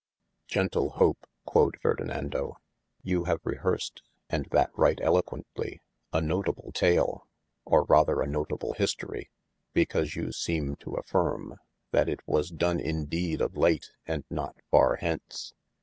[0.47, 2.57] Gentle Hope (quod Ferdinando)
[3.03, 5.79] you have rehearsed (& that right eloquetly)
[6.11, 7.27] a notable tale,
[7.65, 9.29] or rather a notable history,
[9.73, 11.55] because you seeme to affirme,
[11.91, 15.53] that i[t] was done in dede of late & not far hence.